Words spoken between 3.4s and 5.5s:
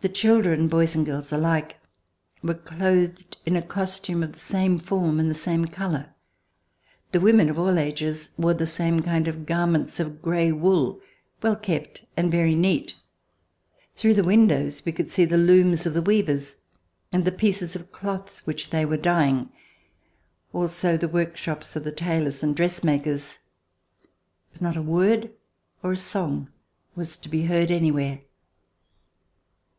in a costume of the same form and the